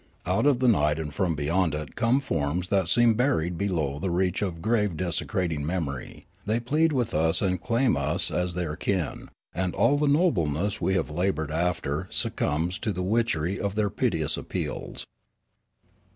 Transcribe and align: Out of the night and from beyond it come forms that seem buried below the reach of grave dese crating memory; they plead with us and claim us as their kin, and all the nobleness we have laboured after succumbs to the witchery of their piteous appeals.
Out 0.25 0.47
of 0.47 0.57
the 0.57 0.67
night 0.67 0.97
and 0.97 1.13
from 1.13 1.35
beyond 1.35 1.75
it 1.75 1.95
come 1.95 2.21
forms 2.21 2.69
that 2.69 2.87
seem 2.87 3.13
buried 3.13 3.55
below 3.55 3.99
the 3.99 4.09
reach 4.09 4.41
of 4.41 4.59
grave 4.59 4.97
dese 4.97 5.21
crating 5.27 5.63
memory; 5.63 6.25
they 6.43 6.59
plead 6.59 6.91
with 6.91 7.13
us 7.13 7.39
and 7.39 7.61
claim 7.61 7.95
us 7.95 8.31
as 8.31 8.55
their 8.55 8.75
kin, 8.75 9.29
and 9.53 9.75
all 9.75 9.99
the 9.99 10.07
nobleness 10.07 10.81
we 10.81 10.95
have 10.95 11.11
laboured 11.11 11.51
after 11.51 12.07
succumbs 12.09 12.79
to 12.79 12.91
the 12.91 13.03
witchery 13.03 13.59
of 13.59 13.75
their 13.75 13.91
piteous 13.91 14.37
appeals. 14.37 15.05